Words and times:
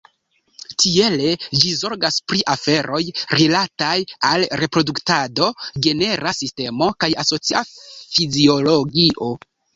Tiele 0.83 1.33
ĝi 1.63 1.73
zorgas 1.81 2.17
pri 2.31 2.41
aferoj 2.53 3.01
rilataj 3.41 3.91
al 4.31 4.47
reproduktado, 4.63 5.51
genera 5.89 6.35
sistemo 6.41 6.91
kaj 7.05 7.13
asocia 7.27 7.65
fiziologio. 7.77 9.33